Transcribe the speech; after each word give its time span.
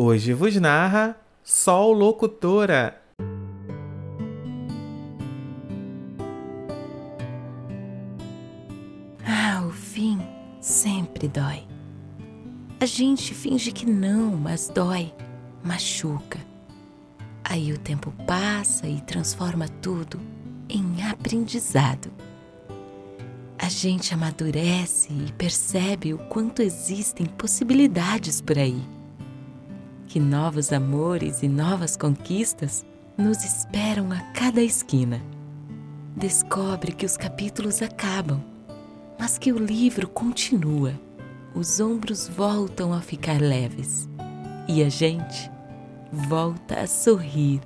Hoje 0.00 0.32
vos 0.32 0.54
narra 0.54 1.16
Sol 1.42 1.92
Locutora. 1.92 3.02
Ah, 9.26 9.66
o 9.66 9.72
fim 9.72 10.20
sempre 10.60 11.26
dói. 11.26 11.66
A 12.78 12.86
gente 12.86 13.34
finge 13.34 13.72
que 13.72 13.84
não, 13.84 14.36
mas 14.36 14.70
dói, 14.72 15.12
machuca. 15.64 16.38
Aí 17.42 17.72
o 17.72 17.78
tempo 17.78 18.12
passa 18.24 18.86
e 18.86 19.00
transforma 19.00 19.66
tudo 19.82 20.20
em 20.68 21.02
aprendizado. 21.10 22.08
A 23.58 23.68
gente 23.68 24.14
amadurece 24.14 25.12
e 25.12 25.32
percebe 25.32 26.14
o 26.14 26.18
quanto 26.28 26.62
existem 26.62 27.26
possibilidades 27.26 28.40
por 28.40 28.56
aí. 28.56 28.80
Que 30.08 30.18
novos 30.18 30.72
amores 30.72 31.42
e 31.42 31.48
novas 31.48 31.94
conquistas 31.96 32.84
nos 33.16 33.44
esperam 33.44 34.10
a 34.10 34.20
cada 34.32 34.62
esquina. 34.62 35.20
Descobre 36.16 36.92
que 36.92 37.04
os 37.04 37.16
capítulos 37.16 37.82
acabam, 37.82 38.42
mas 39.18 39.36
que 39.36 39.52
o 39.52 39.58
livro 39.58 40.08
continua. 40.08 40.94
Os 41.54 41.78
ombros 41.78 42.26
voltam 42.26 42.92
a 42.92 43.02
ficar 43.02 43.40
leves 43.40 44.08
e 44.66 44.82
a 44.82 44.88
gente 44.88 45.50
volta 46.10 46.80
a 46.80 46.86
sorrir 46.86 47.60